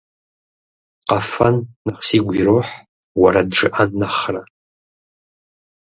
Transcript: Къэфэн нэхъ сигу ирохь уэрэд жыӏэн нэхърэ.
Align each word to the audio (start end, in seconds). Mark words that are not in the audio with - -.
Къэфэн 1.07 1.55
нэхъ 1.85 2.03
сигу 2.07 2.33
ирохь 2.39 2.73
уэрэд 3.19 3.49
жыӏэн 3.57 3.89
нэхърэ. 3.99 4.41